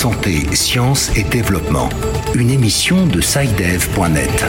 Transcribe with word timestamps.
Santé, 0.00 0.56
sciences 0.56 1.14
et 1.14 1.24
développement. 1.24 1.90
Une 2.34 2.48
émission 2.48 3.06
de 3.06 3.20
SciDev.net. 3.20 4.46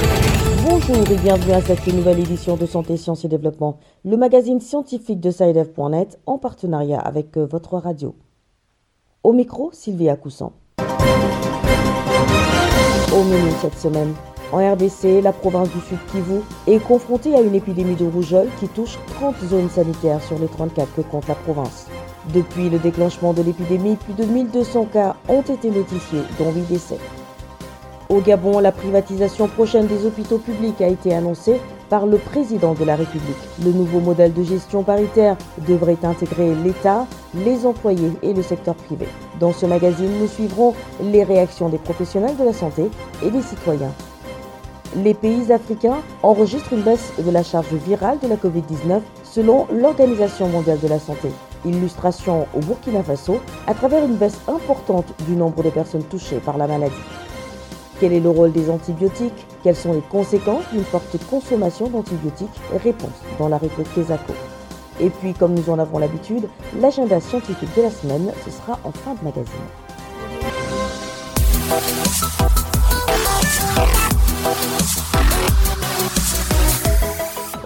Bonjour 0.64 1.12
et 1.12 1.18
bienvenue 1.18 1.52
à 1.52 1.62
cette 1.62 1.86
nouvelle 1.88 2.20
édition 2.20 2.56
de 2.56 2.66
Santé, 2.66 2.96
Sciences 2.96 3.26
et 3.26 3.28
Développement, 3.28 3.78
le 4.06 4.16
magazine 4.16 4.62
scientifique 4.62 5.20
de 5.20 5.30
SciDev.net 5.30 6.22
en 6.26 6.38
partenariat 6.38 7.02
avec 7.02 7.36
euh, 7.36 7.46
votre 7.46 7.78
radio. 7.78 8.16
Au 9.26 9.34
micro, 9.34 9.72
Sylvia 9.74 10.16
Coussan. 10.16 10.54
Au 13.14 13.24
menu 13.26 13.52
cette 13.62 13.78
semaine, 13.78 14.14
en 14.54 14.60
RDC, 14.60 15.22
la 15.22 15.34
province 15.34 15.70
du 15.72 15.82
Sud 15.82 16.00
Kivu 16.14 16.40
est 16.66 16.80
confrontée 16.80 17.36
à 17.36 17.42
une 17.42 17.56
épidémie 17.56 17.96
de 17.96 18.06
rougeole 18.06 18.48
qui 18.62 18.70
touche 18.70 18.98
30 19.20 19.36
zones 19.50 19.70
sanitaires 19.70 20.24
sur 20.24 20.40
les 20.40 20.48
34 20.48 20.96
que 20.96 21.02
compte 21.02 21.28
la 21.28 21.36
province. 21.36 21.88
Depuis 22.34 22.70
le 22.70 22.78
déclenchement 22.78 23.34
de 23.34 23.42
l'épidémie, 23.42 23.96
plus 23.96 24.14
de 24.14 24.26
1200 24.26 24.90
cas 24.94 25.16
ont 25.28 25.42
été 25.42 25.72
notifiés, 25.72 26.22
dont 26.38 26.52
8 26.52 26.62
décès. 26.68 27.00
Au 28.10 28.20
Gabon, 28.20 28.60
la 28.60 28.72
privatisation 28.72 29.48
prochaine 29.48 29.88
des 29.88 30.06
hôpitaux 30.06 30.38
publics 30.38 30.82
a 30.82 30.88
été 30.88 31.14
annoncée 31.16 31.60
par 31.90 32.06
le 32.06 32.18
président 32.18 32.74
de 32.74 32.86
la 32.86 32.96
République. 32.96 33.36
Le 33.66 33.72
nouveau 33.72 34.00
modèle 34.00 34.34
de 34.34 34.44
gestion 34.44 34.84
paritaire 34.84 35.36
devrait 35.68 35.98
intégrer 36.04 36.54
l'État, 36.64 37.08
les 37.34 37.66
employés 37.66 38.12
et 38.22 38.34
le 38.34 38.44
secteur 38.44 38.76
privé. 38.76 39.08
Dans 39.40 39.52
ce 39.52 39.66
magazine, 39.66 40.12
nous 40.20 40.28
suivrons 40.28 40.76
les 41.02 41.24
réactions 41.24 41.70
des 41.70 41.78
professionnels 41.78 42.38
de 42.38 42.44
la 42.44 42.54
santé 42.54 42.90
et 43.26 43.32
des 43.32 43.42
citoyens. 43.42 43.94
Les 44.96 45.14
pays 45.14 45.52
africains 45.52 46.02
enregistrent 46.22 46.74
une 46.74 46.82
baisse 46.82 47.14
de 47.18 47.32
la 47.32 47.44
charge 47.44 47.74
virale 47.74 48.20
de 48.22 48.28
la 48.28 48.36
Covid-19 48.36 49.02
selon 49.24 49.68
l'Organisation 49.72 50.48
mondiale 50.48 50.80
de 50.80 50.88
la 50.88 51.00
santé. 51.00 51.30
Illustration 51.66 52.48
au 52.56 52.60
Burkina 52.60 53.04
Faso 53.04 53.40
à 53.68 53.74
travers 53.74 54.04
une 54.04 54.16
baisse 54.16 54.40
importante 54.48 55.14
du 55.26 55.36
nombre 55.36 55.64
de 55.64 55.70
personnes 55.70 56.04
touchées 56.04 56.40
par 56.40 56.58
la 56.58 56.68
maladie. 56.68 56.96
Quel 58.00 58.14
est 58.14 58.20
le 58.20 58.30
rôle 58.30 58.52
des 58.52 58.70
antibiotiques? 58.70 59.46
Quelles 59.64 59.76
sont 59.76 59.94
les 59.94 60.02
conséquences 60.02 60.64
d'une 60.72 60.84
forte 60.84 61.18
consommation 61.30 61.88
d'antibiotiques? 61.88 62.50
Réponse 62.84 63.12
dans 63.38 63.48
la 63.48 63.58
réplique 63.58 63.94
Kesako. 63.94 64.34
Et 65.00 65.10
puis, 65.10 65.34
comme 65.34 65.54
nous 65.54 65.70
en 65.70 65.80
avons 65.80 66.00
l'habitude, 66.00 66.48
l'agenda 66.80 67.20
scientifique 67.20 67.76
de 67.76 67.84
la 67.84 67.92
semaine, 67.92 68.32
ce 68.44 68.52
sera 68.52 68.80
en 68.84 68.92
fin 68.92 69.14
de 69.14 69.24
magazine. 69.24 69.54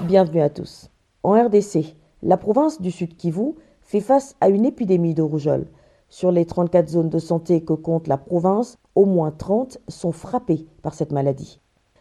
Bienvenue 0.01 0.41
à 0.41 0.49
tous. 0.49 0.89
En 1.23 1.31
RDC, 1.31 1.95
la 2.23 2.37
province 2.37 2.81
du 2.81 2.91
Sud 2.91 3.15
Kivu 3.17 3.55
fait 3.85 4.01
face 4.01 4.35
à 4.41 4.49
une 4.49 4.65
épidémie 4.65 5.13
de 5.13 5.21
rougeole. 5.21 5.67
Sur 6.09 6.31
les 6.31 6.45
34 6.45 6.89
zones 6.89 7.09
de 7.09 7.19
santé 7.19 7.61
que 7.61 7.73
compte 7.73 8.07
la 8.07 8.17
province, 8.17 8.77
au 8.95 9.05
moins 9.05 9.31
30 9.31 9.79
sont 9.87 10.11
frappées 10.11 10.65
par 10.81 10.93
cette 10.93 11.11
maladie. 11.11 11.59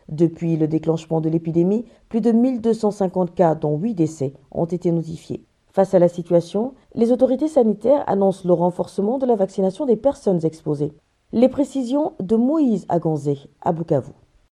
Depuis 0.09 0.57
le 0.57 0.67
déclenchement 0.67 1.21
de 1.21 1.29
l'épidémie, 1.29 1.85
plus 2.09 2.21
de 2.21 2.33
1250 2.33 3.35
cas, 3.35 3.55
dont 3.55 3.79
8 3.79 3.95
décès, 3.95 4.35
ont 4.51 4.67
été 4.67 4.91
notifiés. 4.91 5.45
Face 5.71 5.95
à 5.95 5.99
la 5.99 6.09
situation, 6.09 6.75
les 6.95 7.13
autorités 7.13 7.49
sanitaires 7.49 8.05
annoncent 8.07 8.47
le 8.47 8.53
renforcement 8.53 9.19
de 9.19 9.27
la 9.27 9.37
vaccination 9.37 9.87
des 9.87 9.97
personnes 9.97 10.45
exposées. 10.45 10.93
Les 11.33 11.49
précisions 11.49 12.13
de 12.21 12.37
Moïse 12.37 12.87
Aganzé 12.89 13.39
à 13.61 13.73
Bukavu. 13.73 14.13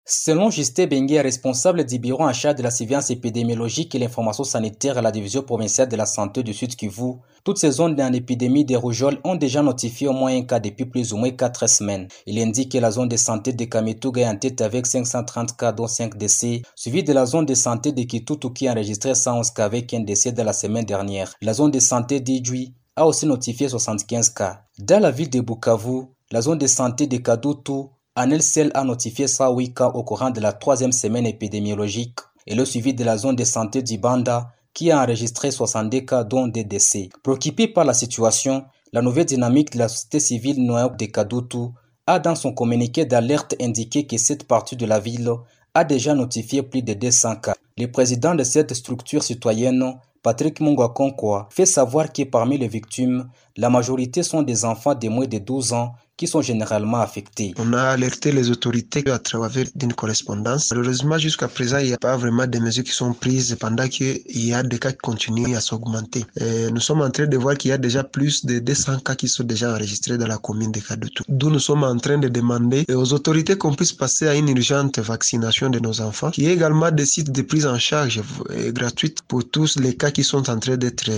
Selon 0.09 0.51
Justin 0.51 0.87
Bengue, 0.87 1.19
responsable 1.21 1.85
du 1.85 1.99
bureau 1.99 2.23
en 2.23 2.33
charge 2.33 2.55
de 2.55 2.63
la 2.63 2.71
surveillance 2.71 3.11
épidémiologique 3.11 3.93
et 3.93 3.99
l'information 3.99 4.45
sanitaire 4.45 4.97
à 4.97 5.03
la 5.03 5.11
division 5.11 5.43
provinciale 5.43 5.89
de 5.89 5.97
la 5.97 6.07
santé 6.07 6.45
du 6.45 6.55
Sud 6.55 6.77
Kivu, 6.77 7.15
toutes 7.43 7.59
ces 7.59 7.73
zones 7.73 8.01
en 8.01 8.13
épidémie 8.13 8.65
de 8.65 8.77
rougeole 8.77 9.19
ont 9.25 9.35
déjà 9.35 9.65
notifié 9.65 10.07
au 10.07 10.13
moins 10.13 10.33
un 10.33 10.43
cas 10.43 10.61
depuis 10.61 10.85
plus 10.85 11.13
ou 11.13 11.17
moins 11.17 11.33
4 11.33 11.69
semaines. 11.69 12.07
Il 12.25 12.39
indique 12.39 12.71
que 12.71 12.79
la 12.79 12.93
zone 12.93 13.09
de 13.09 13.17
santé 13.17 13.53
de 13.53 13.65
Kamituga 13.65 14.23
est 14.23 14.29
en 14.29 14.37
tête 14.37 14.61
avec 14.61 14.87
530 14.87 15.57
cas 15.57 15.73
dont 15.73 15.89
5 15.89 16.17
décès, 16.17 16.63
suivi 16.77 17.03
de 17.03 17.13
la 17.13 17.27
zone 17.27 17.47
de 17.47 17.55
santé 17.55 17.91
de 17.91 18.05
Kitutu 18.05 18.53
qui 18.53 18.69
a 18.69 18.75
enregistré 18.75 19.13
111 19.13 19.51
cas 19.51 19.65
avec 19.65 19.93
un 19.93 20.01
décès 20.03 20.31
de 20.31 20.43
la 20.43 20.53
semaine 20.53 20.85
dernière. 20.85 21.35
La 21.43 21.53
zone 21.53 21.73
de 21.73 21.81
santé 21.81 22.21
d'Idjui 22.21 22.75
a 22.95 23.09
aussi 23.09 23.27
notifié 23.27 23.69
75 23.69 24.31
cas. 24.31 24.63
Dans 24.79 25.03
la 25.03 25.11
ville 25.11 25.31
de 25.31 25.41
Bukavu, 25.41 26.03
la 26.31 26.43
zone 26.43 26.59
de 26.59 26.69
santé 26.69 27.09
de 27.09 27.17
Kadutu 27.17 27.89
Anel 28.19 28.41
a 28.73 28.83
notifié 28.83 29.27
108 29.27 29.75
cas 29.75 29.89
au 29.89 30.03
courant 30.03 30.31
de 30.31 30.41
la 30.41 30.55
troisième 30.55 30.91
semaine 30.93 31.27
épidémiologique 31.27 32.17
et 32.47 32.55
le 32.55 32.65
suivi 32.65 32.95
de 32.95 33.05
la 33.05 33.19
zone 33.19 33.37
de 33.37 33.45
santé 33.45 33.83
d'Ibanda 33.83 34.53
qui 34.73 34.91
a 34.91 35.03
enregistré 35.03 35.51
62 35.51 36.01
cas 36.01 36.25
dont 36.25 36.47
des 36.49 36.65
décès. 36.65 37.11
Préoccupé 37.23 37.69
par 37.69 37.85
la 37.85 37.93
situation, 37.93 38.65
la 38.95 39.03
nouvelle 39.03 39.27
dynamique 39.27 39.75
de 39.75 39.81
la 39.81 39.89
société 39.89 40.19
civile 40.19 40.65
noire 40.65 40.97
de 40.97 41.05
Kadutu 41.05 41.75
a 42.07 42.19
dans 42.19 42.35
son 42.35 42.55
communiqué 42.55 43.05
d'alerte 43.05 43.55
indiqué 43.61 44.07
que 44.07 44.17
cette 44.17 44.45
partie 44.45 44.77
de 44.77 44.87
la 44.87 44.99
ville 44.99 45.31
a 45.75 45.85
déjà 45.85 46.15
notifié 46.15 46.63
plus 46.63 46.81
de 46.81 46.95
200 46.95 47.37
cas. 47.37 47.55
Le 47.77 47.93
président 47.93 48.35
de 48.35 48.45
cette 48.45 48.73
structure 48.73 49.23
citoyenne, 49.23 49.95
Patrick 50.23 50.61
Mungwakonkwa, 50.61 51.51
fait 51.51 51.67
savoir 51.67 52.11
que 52.15 52.23
parmi 52.23 52.57
les 52.57 52.69
victimes, 52.69 53.29
la 53.59 53.69
majorité 53.69 54.23
sont 54.23 54.41
des 54.41 54.65
enfants 54.65 54.95
de 54.95 55.09
moins 55.11 55.27
de 55.27 55.37
12 55.37 55.75
ans 55.75 55.93
qui 56.17 56.27
sont 56.27 56.43
généralement 56.43 57.01
affectés. 57.01 57.55
On 57.59 57.73
a 57.73 57.83
alerté 57.83 58.33
les 58.33 58.51
autorités 58.51 59.09
à 59.11 59.19
travers 59.19 59.67
une 59.81 59.93
correspondance. 59.93 60.71
Malheureusement, 60.71 61.19
jusqu'à 61.19 61.49
présent, 61.49 61.79
il 61.79 61.89
n'y 61.89 61.93
a 61.93 61.99
pas 61.99 62.17
vraiment 62.17 62.47
de 62.47 62.59
mesures 62.59 62.85
qui 62.85 62.93
sont 62.93 63.13
prises 63.13 63.57
pendant 63.61 63.87
qu'il 63.87 64.23
y 64.27 64.55
a 64.55 64.63
des 64.63 64.79
cas 64.79 64.93
qui 64.93 64.99
continuent 64.99 65.55
à 65.55 65.61
s'augmenter. 65.61 66.25
Nous 66.73 66.81
sommes 66.81 67.03
en 67.03 67.11
train 67.11 67.27
de 67.27 67.37
voir 67.37 67.57
qu'il 67.57 67.69
y 67.69 67.73
a 67.73 67.79
déjà 67.79 68.03
plus 68.03 68.47
de 68.47 68.59
200 68.59 69.01
cas 69.01 69.15
qui 69.15 69.29
sont 69.29 69.45
déjà 69.45 69.73
enregistrés 69.73 70.17
dans 70.17 70.27
la 70.27 70.39
commune 70.39 70.73
de 70.73 70.81
Kadoutou. 70.81 71.25
D'où 71.29 71.51
nous 71.51 71.61
sommes 71.61 71.85
en 71.85 71.97
train 71.99 72.19
de 72.19 72.29
demander 72.29 72.85
aux 72.89 73.13
autorités 73.13 73.57
qu'on 73.59 73.75
puisse 73.75 73.93
passer 73.93 74.27
à 74.27 74.35
une 74.35 74.49
urgente 74.49 74.99
vaccination 74.99 75.69
de 75.69 75.79
nos 75.79 76.01
enfants, 76.01 76.31
qui 76.31 76.47
est 76.47 76.53
également 76.53 76.91
des 76.91 77.07
sites 77.07 77.31
de 77.31 77.43
prise 77.43 77.67
en 77.67 77.79
charge 77.79 78.23
gratuite 78.69 79.23
pour 79.23 79.49
tous 79.51 79.79
les 79.79 79.95
cas 79.97 80.11
qui 80.11 80.25
sont 80.25 80.49
en 80.49 80.59
train 80.59 80.77
d'être 80.77 81.11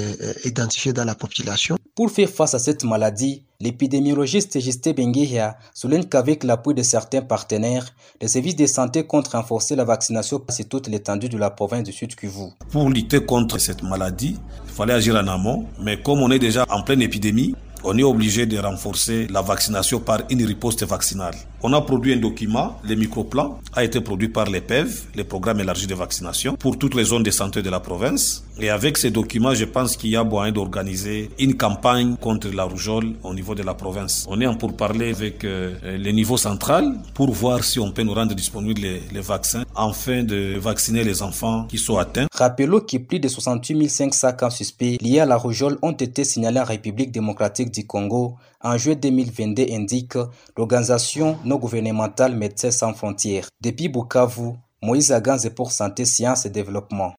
identifiés 0.45 0.93
dans 0.93 1.05
la 1.05 1.15
population. 1.15 1.77
Pour 1.95 2.11
faire 2.11 2.29
face 2.29 2.55
à 2.55 2.59
cette 2.59 2.85
maladie, 2.85 3.43
L'épidémiologiste 3.61 4.61
Justin 4.61 4.93
Benguia 4.93 5.59
souligne 5.75 6.05
qu'avec 6.05 6.45
l'appui 6.45 6.75
de 6.75 6.85
certains 6.85 7.23
partenaires, 7.23 7.93
les 8.23 8.29
services 8.29 8.55
de 8.55 8.67
santé 8.67 9.05
comptent 9.05 9.27
renforcer 9.27 9.75
la 9.75 9.83
vaccination 9.83 10.41
sur 10.49 10.69
toute 10.69 10.87
l'étendue 10.87 11.29
de 11.29 11.37
la 11.37 11.51
province 11.51 11.83
du 11.83 11.91
Sud 11.91 12.15
Kivu. 12.15 12.53
Pour 12.71 12.89
lutter 12.89 13.19
contre 13.27 13.59
cette 13.59 13.83
maladie, 13.83 14.39
il 14.65 14.71
fallait 14.71 14.93
agir 14.93 15.17
en 15.17 15.27
amont, 15.27 15.67
mais 15.83 16.01
comme 16.01 16.21
on 16.21 16.31
est 16.31 16.39
déjà 16.39 16.67
en 16.71 16.83
pleine 16.83 17.03
épidémie, 17.03 17.57
on 17.85 17.97
est 17.99 18.03
obligé 18.03 18.47
de 18.47 18.59
renforcer 18.59 19.27
la 19.29 19.43
vaccination 19.43 20.01
par 20.01 20.21
une 20.31 20.45
riposte 20.45 20.85
vaccinale. 20.85 21.35
On 21.63 21.73
a 21.73 21.81
produit 21.81 22.13
un 22.13 22.19
document, 22.19 22.79
le 22.85 22.95
microplan 22.95 23.59
a 23.75 23.83
été 23.83 24.01
produit 24.01 24.29
par 24.29 24.47
l'EPEV, 24.49 25.03
le 25.17 25.25
programme 25.25 25.59
élargi 25.59 25.89
de 25.89 25.95
vaccination, 25.95 26.55
pour 26.55 26.79
toutes 26.79 26.95
les 26.95 27.03
zones 27.05 27.25
de 27.25 27.33
santé 27.33 27.63
de 27.63 27.71
la 27.71 27.81
province. 27.81 28.45
Et 28.61 28.71
avec 28.71 28.97
ces 28.97 29.11
documents, 29.11 29.55
je 29.55 29.65
pense 29.65 29.97
qu'il 29.97 30.11
y 30.11 30.17
a 30.17 30.23
moyen 30.23 30.53
d'organiser 30.53 31.31
une 31.39 31.57
campagne 31.57 32.17
contre 32.21 32.49
la 32.49 32.65
rougeole 32.65 33.15
au 33.25 33.35
niveau 33.35 33.55
de 33.57 33.63
la 33.65 33.75
province. 33.75 34.25
On 34.29 34.41
est 34.41 34.47
en 34.47 34.55
pour 34.55 34.77
parler 34.77 35.11
avec 35.11 35.45
euh, 35.45 35.75
le 35.83 36.11
niveau 36.13 36.37
central 36.37 36.95
pour 37.15 37.31
voir 37.33 37.65
si 37.65 37.79
on 37.81 37.91
peut 37.91 38.03
nous 38.03 38.15
rendre 38.15 38.35
disponibles 38.35 38.81
les, 38.81 39.03
les 39.13 39.21
vaccins 39.21 39.65
afin 39.77 40.23
de 40.23 40.57
vacciner 40.59 41.03
les 41.05 41.23
enfants 41.23 41.67
qui 41.69 41.79
sont 41.79 41.99
atteints. 41.99 42.27
Rappelons 42.35 42.81
que 42.81 42.99
plus 42.99 43.21
de 43.21 43.29
68 43.29 43.89
500 43.89 44.33
cas 44.33 44.51
suspects 44.51 44.97
liés 45.01 45.21
à 45.21 45.27
la 45.27 45.37
rougeole 45.37 45.79
ont 45.83 45.93
été 45.93 46.25
signalés 46.25 46.61
en 46.61 46.65
République 46.65 47.11
démocratique 47.13 47.68
du 47.69 47.87
Congo 47.87 48.35
en 48.63 48.77
juillet 48.77 48.97
2022, 48.97 49.67
indique 49.71 50.15
l'organisation 50.57 51.37
non 51.45 51.57
gouvernementale 51.57 52.35
Médecins 52.35 52.71
sans 52.71 52.93
frontières. 52.93 53.49
Depuis 53.61 53.89
Bukavu, 53.89 54.55
Moïse 54.83 55.13
Aganze 55.13 55.51
pour 55.55 55.73
Santé, 55.73 56.05
Sciences 56.05 56.47
et 56.47 56.51
Développement. 56.51 57.13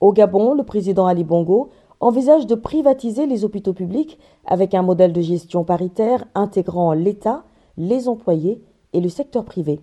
Au 0.00 0.12
Gabon, 0.12 0.54
le 0.54 0.64
président 0.64 1.06
Ali 1.06 1.24
Bongo 1.24 1.70
envisage 2.00 2.46
de 2.46 2.56
privatiser 2.56 3.26
les 3.26 3.44
hôpitaux 3.44 3.72
publics 3.72 4.18
avec 4.44 4.74
un 4.74 4.82
modèle 4.82 5.12
de 5.12 5.20
gestion 5.20 5.62
paritaire 5.62 6.24
intégrant 6.34 6.92
l'État, 6.92 7.44
les 7.76 8.08
employés 8.08 8.60
et 8.92 9.00
le 9.00 9.08
secteur 9.08 9.44
privé. 9.44 9.80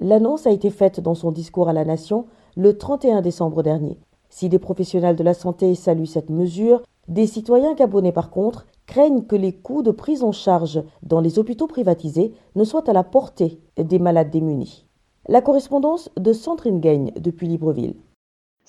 L'annonce 0.00 0.46
a 0.46 0.50
été 0.50 0.70
faite 0.70 1.00
dans 1.00 1.14
son 1.14 1.32
discours 1.32 1.68
à 1.68 1.72
la 1.72 1.84
nation 1.84 2.26
le 2.56 2.78
31 2.78 3.20
décembre 3.20 3.62
dernier. 3.62 3.98
Si 4.30 4.48
des 4.48 4.58
professionnels 4.58 5.16
de 5.16 5.24
la 5.24 5.34
santé 5.34 5.74
saluent 5.74 6.06
cette 6.06 6.30
mesure, 6.30 6.82
des 7.08 7.26
citoyens 7.26 7.74
gabonais 7.74 8.12
par 8.12 8.30
contre 8.30 8.66
craignent 8.86 9.24
que 9.24 9.36
les 9.36 9.52
coûts 9.52 9.82
de 9.82 9.90
prise 9.90 10.22
en 10.22 10.32
charge 10.32 10.82
dans 11.02 11.20
les 11.20 11.38
hôpitaux 11.38 11.66
privatisés 11.66 12.32
ne 12.54 12.64
soient 12.64 12.88
à 12.88 12.92
la 12.92 13.04
portée 13.04 13.60
des 13.76 13.98
malades 13.98 14.30
démunis. 14.30 14.86
La 15.26 15.42
correspondance 15.42 16.10
de 16.16 16.32
Sandrine 16.32 16.80
Gagne 16.80 17.12
depuis 17.18 17.48
Libreville. 17.48 17.96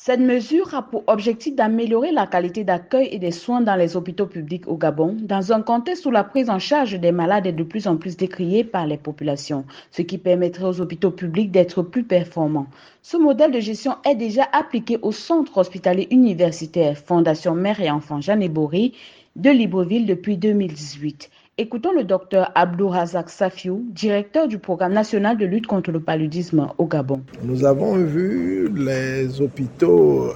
Cette 0.02 0.22
mesure 0.22 0.74
a 0.76 0.82
pour 0.82 1.04
objectif 1.08 1.58
d'améliorer 1.58 2.14
la 2.14 2.26
qualité 2.26 2.64
d'accueil 2.64 3.10
et 3.12 3.20
des 3.20 3.32
soins 3.32 3.60
dans 3.60 3.76
les 3.76 3.98
hôpitaux 3.98 4.28
publics 4.28 4.66
au 4.66 4.78
Gabon, 4.78 5.18
dans 5.20 5.52
un 5.52 5.62
contexte 5.62 6.06
où 6.06 6.10
la 6.10 6.24
prise 6.24 6.50
en 6.50 6.58
charge 6.58 6.98
des 6.98 7.12
malades 7.12 7.48
est 7.48 7.52
de 7.52 7.64
plus 7.64 7.86
en 7.86 7.98
plus 7.98 8.16
décriée 8.16 8.64
par 8.64 8.88
les 8.88 8.96
populations, 8.96 9.66
ce 9.92 10.02
qui 10.02 10.18
permettrait 10.18 10.64
aux 10.64 10.80
hôpitaux 10.80 11.12
publics 11.12 11.52
d'être 11.52 11.82
plus 11.82 12.06
performants. 12.06 12.68
Ce 13.02 13.18
modèle 13.18 13.52
de 13.52 13.60
gestion 13.60 13.96
est 14.06 14.16
déjà 14.16 14.48
appliqué 14.54 14.98
au 15.02 15.12
centre 15.12 15.58
hospitalier 15.58 16.08
universitaire 16.12 16.98
Fondation 16.98 17.54
Mère 17.54 17.82
et 17.82 17.92
Enfants 17.92 18.22
Jeanne 18.22 18.48
Bory 18.48 18.94
de 19.36 19.50
Libreville 19.50 20.06
depuis 20.06 20.38
2018 20.38 21.30
Écoutons 21.62 21.92
le 21.92 22.06
docteur 22.06 22.54
Razak 22.56 23.30
Safiou, 23.30 23.84
directeur 23.90 24.48
du 24.48 24.60
programme 24.60 24.94
national 24.94 25.38
de 25.38 25.46
lutte 25.46 25.68
contre 25.68 25.92
le 25.92 26.00
paludisme 26.00 26.70
au 26.78 26.86
Gabon. 26.86 27.22
Nous 27.44 27.66
avons 27.66 27.96
vu 27.98 28.70
les 28.74 29.42
hôpitaux, 29.42 30.32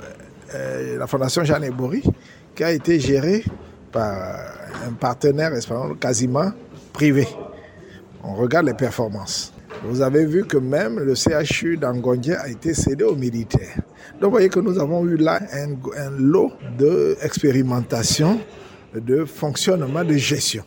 euh, 0.54 0.98
la 0.98 1.08
Fondation 1.08 1.46
Jeanne 1.46 1.70
Bory, 1.70 2.04
qui 2.54 2.66
a 2.66 2.74
été 2.74 3.00
gérée 3.00 3.46
par 3.94 4.12
un 4.86 4.92
partenaire 4.92 5.54
quasiment 5.98 6.52
privé. 6.92 7.26
On 8.22 8.34
regarde 8.34 8.66
les 8.66 8.74
performances. 8.74 9.54
Vous 9.86 10.02
avez 10.02 10.26
vu 10.26 10.44
que 10.44 10.58
même 10.58 11.00
le 11.00 11.16
CHU 11.16 11.78
d'Angondien 11.78 12.36
a 12.44 12.50
été 12.50 12.74
cédé 12.74 13.06
aux 13.06 13.16
militaires. 13.16 13.78
Donc 14.20 14.24
vous 14.24 14.32
voyez 14.32 14.50
que 14.50 14.60
nous 14.60 14.78
avons 14.78 15.06
eu 15.06 15.16
là 15.16 15.40
un, 15.54 15.70
un 16.06 16.12
lot 16.20 16.52
d'expérimentation, 16.78 18.42
de 18.94 19.24
fonctionnement, 19.24 20.04
de 20.04 20.16
gestion. 20.16 20.66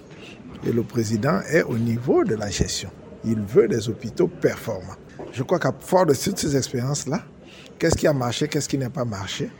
Et 0.64 0.72
le 0.72 0.82
président 0.82 1.40
est 1.48 1.62
au 1.62 1.76
niveau 1.78 2.24
de 2.24 2.34
la 2.34 2.50
gestion. 2.50 2.90
Il 3.24 3.40
veut 3.40 3.68
des 3.68 3.88
hôpitaux 3.88 4.28
performants. 4.28 4.96
Je 5.32 5.42
crois 5.42 5.58
qu'à 5.58 5.74
fort 5.78 6.06
de 6.06 6.14
toutes 6.14 6.38
ces 6.38 6.56
expériences-là, 6.56 7.22
qu'est-ce 7.78 7.96
qui 7.96 8.06
a 8.06 8.12
marché, 8.12 8.48
qu'est-ce 8.48 8.68
qui 8.68 8.78
n'a 8.78 8.90
pas 8.90 9.04
marché? 9.04 9.50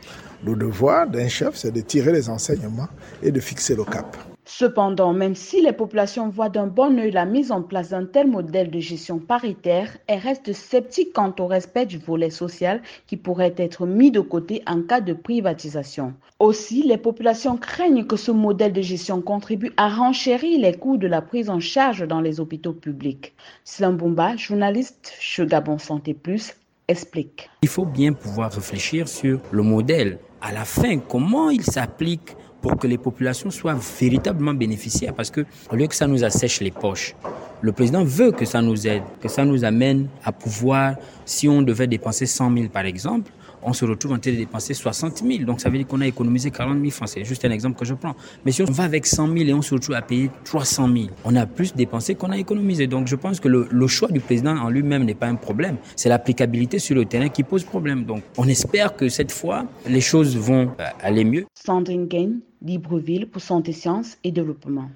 Le 0.45 0.55
devoir 0.55 1.07
d'un 1.07 1.27
chef, 1.27 1.55
c'est 1.55 1.71
de 1.71 1.81
tirer 1.81 2.11
les 2.11 2.29
enseignements 2.29 2.89
et 3.21 3.31
de 3.31 3.39
fixer 3.39 3.75
le 3.75 3.83
cap. 3.83 4.17
Cependant, 4.49 5.11
même 5.11 5.35
si 5.35 5.61
les 5.61 5.73
populations 5.73 6.29
voient 6.29 6.47
d'un 6.47 6.67
bon 6.67 6.97
œil 6.97 7.11
la 7.11 7.25
mise 7.25 7.51
en 7.51 7.61
place 7.61 7.89
d'un 7.89 8.05
tel 8.05 8.27
modèle 8.27 8.71
de 8.71 8.79
gestion 8.79 9.19
paritaire, 9.19 9.97
elles 10.07 10.19
restent 10.19 10.53
sceptiques 10.53 11.11
quant 11.11 11.35
au 11.39 11.47
respect 11.47 11.85
du 11.85 11.97
volet 11.97 12.29
social 12.29 12.81
qui 13.07 13.17
pourrait 13.17 13.55
être 13.57 13.85
mis 13.85 14.09
de 14.09 14.21
côté 14.21 14.63
en 14.65 14.83
cas 14.83 15.01
de 15.01 15.11
privatisation. 15.11 16.13
Aussi, 16.39 16.83
les 16.83 16.97
populations 16.97 17.57
craignent 17.57 18.05
que 18.05 18.15
ce 18.15 18.31
modèle 18.31 18.71
de 18.71 18.81
gestion 18.81 19.21
contribue 19.21 19.73
à 19.75 19.89
renchérir 19.89 20.61
les 20.61 20.73
coûts 20.73 20.95
de 20.95 21.07
la 21.07 21.21
prise 21.21 21.49
en 21.49 21.59
charge 21.59 22.07
dans 22.07 22.21
les 22.21 22.39
hôpitaux 22.39 22.71
publics. 22.71 23.33
Slambumba, 23.65 24.37
journaliste 24.37 25.13
chez 25.19 25.45
Gabon 25.45 25.77
Santé 25.77 26.13
Plus, 26.13 26.55
explique. 26.87 27.49
Il 27.63 27.69
faut 27.69 27.85
bien 27.85 28.13
pouvoir 28.13 28.53
réfléchir 28.53 29.09
sur 29.09 29.41
le 29.51 29.61
modèle. 29.61 30.19
À 30.39 30.53
la 30.53 30.63
fin, 30.63 30.99
comment 30.99 31.49
il 31.49 31.63
s'applique 31.63 32.37
pour 32.61 32.77
que 32.77 32.87
les 32.87 32.97
populations 32.97 33.51
soient 33.51 33.77
véritablement 33.99 34.53
bénéficiaires. 34.53 35.13
Parce 35.13 35.31
que 35.31 35.45
au 35.71 35.75
lieu 35.75 35.87
que 35.87 35.95
ça 35.95 36.07
nous 36.07 36.23
assèche 36.23 36.61
les 36.61 36.71
poches, 36.71 37.15
le 37.61 37.71
président 37.71 38.03
veut 38.03 38.31
que 38.31 38.45
ça 38.45 38.61
nous 38.61 38.87
aide, 38.87 39.03
que 39.21 39.27
ça 39.27 39.45
nous 39.45 39.63
amène 39.63 40.07
à 40.23 40.31
pouvoir, 40.31 40.95
si 41.25 41.47
on 41.47 41.61
devait 41.61 41.87
dépenser 41.87 42.25
100 42.25 42.53
000 42.53 42.67
par 42.69 42.85
exemple, 42.85 43.31
on 43.63 43.73
se 43.73 43.85
retrouve 43.85 44.13
en 44.13 44.19
train 44.19 44.31
de 44.31 44.37
dépenser 44.37 44.73
60 44.73 45.23
000. 45.23 45.43
Donc 45.43 45.61
ça 45.61 45.69
veut 45.69 45.77
dire 45.77 45.87
qu'on 45.87 46.01
a 46.01 46.07
économisé 46.07 46.51
40 46.51 46.79
000 46.79 46.91
francs. 46.91 47.09
C'est 47.09 47.23
juste 47.23 47.43
un 47.45 47.51
exemple 47.51 47.77
que 47.77 47.85
je 47.85 47.93
prends. 47.93 48.15
Mais 48.45 48.51
si 48.51 48.61
on 48.61 48.65
va 48.65 48.83
avec 48.83 49.05
100 49.05 49.27
000 49.27 49.37
et 49.49 49.53
on 49.53 49.61
se 49.61 49.73
retrouve 49.73 49.95
à 49.95 50.01
payer 50.01 50.29
300 50.45 50.87
000, 50.93 51.07
on 51.25 51.35
a 51.35 51.45
plus 51.45 51.75
dépensé 51.75 52.15
qu'on 52.15 52.31
a 52.31 52.37
économisé. 52.37 52.87
Donc 52.87 53.07
je 53.07 53.15
pense 53.15 53.39
que 53.39 53.47
le, 53.47 53.67
le 53.69 53.87
choix 53.87 54.09
du 54.09 54.19
président 54.19 54.57
en 54.57 54.69
lui-même 54.69 55.03
n'est 55.03 55.15
pas 55.15 55.27
un 55.27 55.35
problème. 55.35 55.77
C'est 55.95 56.09
l'applicabilité 56.09 56.79
sur 56.79 56.95
le 56.95 57.05
terrain 57.05 57.29
qui 57.29 57.43
pose 57.43 57.63
problème. 57.63 58.05
Donc 58.05 58.23
on 58.37 58.47
espère 58.47 58.95
que 58.95 59.09
cette 59.09 59.31
fois, 59.31 59.65
les 59.87 60.01
choses 60.01 60.37
vont 60.37 60.71
euh, 60.79 60.83
aller 61.01 61.23
mieux. 61.23 61.45
Sandrine 61.53 62.07
Gain, 62.07 62.39
Libreville 62.61 63.29
pour 63.29 63.41
Santé, 63.41 63.71
Sciences 63.71 64.17
et 64.23 64.31
Développement. 64.31 64.89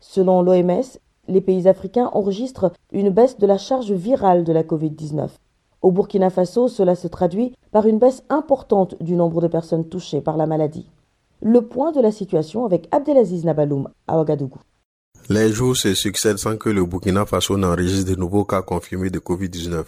Selon 0.00 0.42
l'OMS, 0.42 0.82
les 1.28 1.40
pays 1.40 1.68
africains 1.68 2.08
enregistrent 2.12 2.72
une 2.92 3.10
baisse 3.10 3.38
de 3.38 3.46
la 3.46 3.58
charge 3.58 3.92
virale 3.92 4.44
de 4.44 4.52
la 4.52 4.62
Covid-19. 4.62 5.28
Au 5.86 5.92
Burkina 5.92 6.30
Faso, 6.30 6.66
cela 6.66 6.96
se 6.96 7.06
traduit 7.06 7.54
par 7.70 7.86
une 7.86 8.00
baisse 8.00 8.24
importante 8.28 9.00
du 9.00 9.14
nombre 9.14 9.40
de 9.40 9.46
personnes 9.46 9.88
touchées 9.88 10.20
par 10.20 10.36
la 10.36 10.44
maladie. 10.44 10.90
Le 11.40 11.62
point 11.62 11.92
de 11.92 12.00
la 12.00 12.10
situation 12.10 12.66
avec 12.66 12.88
Abdelaziz 12.90 13.44
Nabaloum 13.44 13.88
à 14.08 14.16
Ouagadougou. 14.16 14.58
Les 15.28 15.52
jours 15.52 15.76
se 15.76 15.94
succèdent 15.94 16.38
sans 16.38 16.56
que 16.56 16.70
le 16.70 16.84
Burkina 16.84 17.24
Faso 17.24 17.56
n'enregistre 17.56 18.10
de 18.10 18.16
nouveaux 18.16 18.44
cas 18.44 18.62
confirmés 18.62 19.10
de 19.10 19.20
Covid-19. 19.20 19.84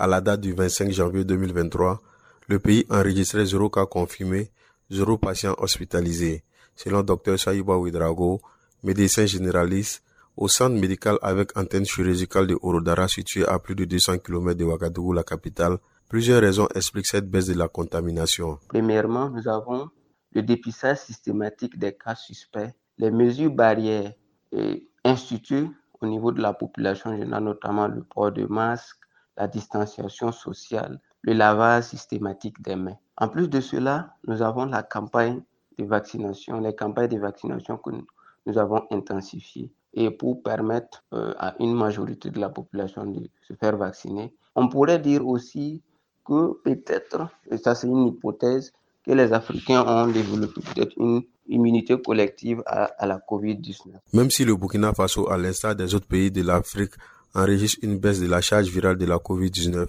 À 0.00 0.08
la 0.08 0.20
date 0.20 0.40
du 0.40 0.52
25 0.52 0.90
janvier 0.90 1.22
2023, 1.22 2.00
le 2.48 2.58
pays 2.58 2.84
enregistrait 2.90 3.46
zéro 3.46 3.70
cas 3.70 3.86
confirmés, 3.86 4.50
zéro 4.90 5.16
patient 5.16 5.54
hospitalisé, 5.58 6.42
selon 6.74 7.04
Dr 7.04 7.38
Saïba 7.38 7.76
Ouidrago, 7.76 8.40
médecin 8.82 9.26
généraliste 9.26 10.02
au 10.36 10.48
centre 10.48 10.78
médical 10.78 11.18
avec 11.22 11.56
antenne 11.56 11.86
chirurgicale 11.86 12.46
de 12.46 12.58
Orodara 12.60 13.08
situé 13.08 13.46
à 13.46 13.58
plus 13.58 13.74
de 13.74 13.84
200 13.84 14.18
km 14.18 14.54
de 14.54 14.64
Ouagadougou, 14.64 15.12
la 15.12 15.22
capitale, 15.22 15.78
plusieurs 16.08 16.40
raisons 16.40 16.68
expliquent 16.74 17.06
cette 17.06 17.30
baisse 17.30 17.46
de 17.46 17.54
la 17.54 17.68
contamination. 17.68 18.58
Premièrement, 18.68 19.30
nous 19.30 19.48
avons 19.48 19.88
le 20.32 20.42
dépistage 20.42 20.98
systématique 20.98 21.78
des 21.78 21.94
cas 21.96 22.14
suspects, 22.14 22.74
les 22.98 23.10
mesures 23.10 23.50
barrières 23.50 24.12
et 24.52 24.88
instituées 25.04 25.68
au 26.00 26.06
niveau 26.06 26.32
de 26.32 26.42
la 26.42 26.52
population 26.52 27.16
générale, 27.16 27.44
notamment 27.44 27.88
le 27.88 28.02
port 28.02 28.32
de 28.32 28.44
masques, 28.44 28.98
la 29.38 29.48
distanciation 29.48 30.32
sociale, 30.32 31.00
le 31.22 31.32
lavage 31.32 31.84
systématique 31.84 32.60
des 32.60 32.76
mains. 32.76 32.98
En 33.16 33.28
plus 33.28 33.48
de 33.48 33.60
cela, 33.60 34.14
nous 34.26 34.42
avons 34.42 34.66
la 34.66 34.82
campagne 34.82 35.42
de 35.78 35.84
vaccination, 35.84 36.60
les 36.60 36.74
campagnes 36.74 37.08
de 37.08 37.18
vaccination 37.18 37.78
que 37.78 37.90
nous 38.44 38.58
avons 38.58 38.82
intensifiées 38.90 39.72
et 39.94 40.10
pour 40.10 40.42
permettre 40.42 41.04
euh, 41.14 41.32
à 41.38 41.54
une 41.60 41.74
majorité 41.74 42.30
de 42.30 42.38
la 42.38 42.48
population 42.48 43.06
de 43.06 43.28
se 43.46 43.54
faire 43.54 43.76
vacciner. 43.76 44.32
On 44.54 44.68
pourrait 44.68 44.98
dire 44.98 45.26
aussi 45.26 45.82
que 46.24 46.54
peut-être, 46.64 47.28
et 47.50 47.56
ça 47.56 47.74
c'est 47.74 47.86
une 47.86 48.06
hypothèse, 48.08 48.72
que 49.04 49.12
les 49.12 49.32
Africains 49.32 49.84
ont 49.86 50.08
développé 50.08 50.60
peut-être 50.60 50.92
une 50.98 51.22
immunité 51.48 52.00
collective 52.00 52.62
à, 52.66 53.06
la 53.06 53.18
COVID-19. 53.18 53.92
Même 54.12 54.30
si 54.30 54.44
le 54.44 54.56
Burkina 54.56 54.92
Faso, 54.92 55.30
à 55.30 55.38
l'instar 55.38 55.76
des 55.76 55.94
autres 55.94 56.08
pays 56.08 56.30
de 56.30 56.42
l'Afrique, 56.42 56.92
enregistre 57.34 57.78
une 57.82 57.98
baisse 57.98 58.20
de 58.20 58.26
la 58.26 58.40
charge 58.40 58.66
virale 58.68 58.96
de 58.96 59.06
la 59.06 59.16
COVID-19, 59.16 59.86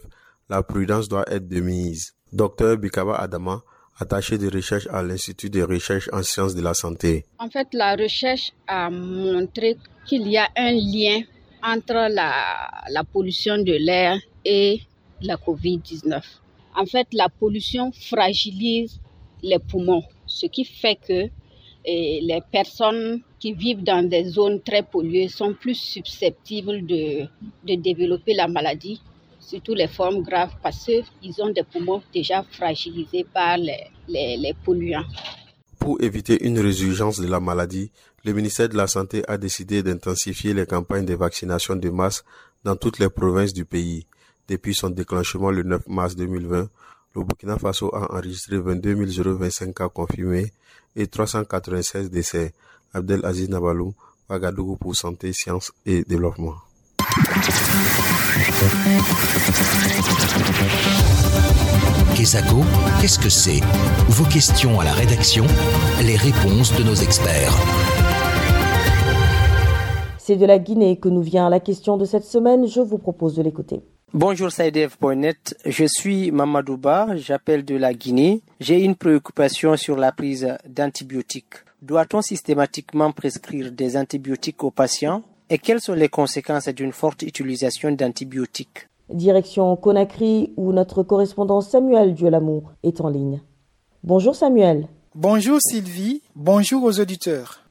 la 0.50 0.62
prudence 0.62 1.10
doit 1.10 1.26
être 1.32 1.48
de 1.48 1.60
mise. 1.60 2.14
Docteur 2.32 2.78
Bikaba 2.78 3.16
Adama, 3.16 3.64
attaché 4.00 4.38
de 4.38 4.50
recherche 4.50 4.88
à 4.92 5.02
l'Institut 5.04 5.50
de 5.50 5.62
recherche 5.62 6.10
en 6.14 6.24
sciences 6.24 6.56
de 6.56 6.62
la 6.62 6.74
santé. 6.74 7.26
En 7.40 7.50
fait, 7.50 7.68
la 7.74 7.96
recherche 7.96 8.52
a 8.68 8.90
montré 8.90 9.78
qu'il 10.08 10.28
y 10.28 10.38
a 10.38 10.48
un 10.56 10.72
lien 10.72 11.22
entre 11.64 12.08
la, 12.10 13.04
pollution 13.12 13.58
de 13.58 13.74
l'air 13.74 14.20
et 14.46 14.82
la 15.22 15.36
COVID-19. 15.36 16.22
En 16.76 16.86
fait, 16.86 17.08
la 17.12 17.28
pollution 17.30 17.92
fragilise 17.92 19.00
les 19.42 19.60
poumons, 19.60 20.04
ce 20.26 20.46
qui 20.46 20.66
fait 20.66 20.96
que 20.96 21.30
et 21.90 22.20
les 22.22 22.42
personnes 22.52 23.22
qui 23.40 23.54
vivent 23.54 23.82
dans 23.82 24.08
des 24.08 24.26
zones 24.26 24.62
très 24.62 24.84
polluées 24.84 25.30
sont 25.30 25.54
plus 25.54 25.76
susceptibles 25.76 26.86
de 26.86 27.28
développer 27.64 28.34
la 28.34 28.50
maladie 28.50 29.00
surtout 29.48 29.74
les 29.74 29.88
formes 29.88 30.22
graves, 30.24 30.52
parce 30.62 30.84
qu'ils 30.86 31.42
ont 31.42 31.50
des 31.50 31.64
poumons 31.64 32.04
déjà 32.14 32.44
fragilisés 32.44 33.26
par 33.34 33.58
les, 33.58 34.54
polluants. 34.66 35.06
Pour 35.80 36.02
éviter 36.02 36.46
une 36.46 36.60
résurgence 36.60 37.20
de 37.20 37.28
la 37.28 37.40
maladie, 37.40 37.92
le 38.26 38.34
ministère 38.34 38.68
de 38.68 38.76
la 38.76 38.88
Santé 38.88 39.24
a 39.28 39.38
décidé 39.38 39.84
d'intensifier 39.84 40.54
les 40.54 40.66
campagnes 40.66 41.06
de 41.06 41.14
vaccination 41.16 41.78
de 41.78 41.90
masse 41.90 42.26
dans 42.66 42.76
toutes 42.76 43.00
les 43.00 43.10
provinces 43.10 43.54
du 43.54 43.64
pays. 43.64 44.06
Depuis 44.50 44.74
son 44.74 44.90
déclenchement 44.90 45.50
le 45.52 45.64
9 45.64 45.88
mars 45.88 46.16
2020, 46.18 46.70
le 47.16 47.24
Burkina 47.24 47.58
Faso 47.58 47.94
a 47.96 48.12
enregistré 48.14 48.58
22 48.58 49.06
025 49.34 49.74
cas 49.74 49.90
confirmés 49.90 50.52
et 50.96 51.08
396 51.08 52.12
décès. 52.12 52.54
Abdel 52.94 53.26
Aziz 53.26 53.50
Nabalou, 53.50 53.94
Ouagadougou 54.30 54.76
pour 54.76 54.96
Santé, 54.96 55.32
Sciences 55.32 55.72
et 55.86 56.04
Développement. 56.04 56.67
Kesako, 62.16 62.62
qu'est-ce 63.02 63.20
que 63.20 63.30
c'est? 63.30 63.60
Vos 64.08 64.24
questions 64.24 64.80
à 64.80 64.86
la 64.86 64.94
rédaction, 64.94 65.46
les 66.04 66.16
réponses 66.16 66.74
de 66.78 66.84
nos 66.84 66.96
experts. 66.96 67.54
C'est 70.18 70.38
de 70.38 70.46
la 70.46 70.58
Guinée 70.58 70.98
que 70.98 71.10
nous 71.10 71.22
vient 71.22 71.50
la 71.50 71.60
question 71.60 71.98
de 71.98 72.06
cette 72.06 72.24
semaine. 72.24 72.66
Je 72.66 72.80
vous 72.80 72.98
propose 72.98 73.36
de 73.36 73.44
l'écouter. 73.44 73.82
Bonjour 74.14 74.50
Saïdev.net, 74.50 75.58
je 75.66 75.86
suis 75.86 76.32
Mamadouba, 76.32 77.18
j'appelle 77.18 77.66
de 77.66 77.76
la 77.76 77.94
Guinée. 77.94 78.42
J'ai 78.62 78.82
une 78.82 78.96
préoccupation 78.96 79.76
sur 79.76 79.98
la 79.98 80.14
prise 80.14 80.56
d'antibiotiques. 80.66 81.56
Doit-on 81.82 82.22
systématiquement 82.22 83.12
prescrire 83.12 83.72
des 83.74 83.98
antibiotiques 83.98 84.64
aux 84.64 84.72
patients? 84.72 85.24
Et 85.50 85.58
quelles 85.58 85.82
sont 85.82 85.94
les 85.94 86.10
conséquences 86.10 86.68
d'une 86.70 86.92
forte 86.92 87.22
utilisation 87.22 87.92
d'antibiotiques 87.92 88.88
Direction 89.10 89.76
Conakry 89.78 90.54
où 90.58 90.74
notre 90.74 91.04
correspondant 91.04 91.62
Samuel 91.62 92.14
Diolamour 92.14 92.74
est 92.84 93.00
en 93.00 93.08
ligne. 93.08 93.42
Bonjour 94.04 94.36
Samuel. 94.36 94.88
Bonjour 95.16 95.60
Sylvie, 95.62 96.22
bonjour 96.36 96.84
aux 96.84 97.00
auditeurs. 97.00 97.62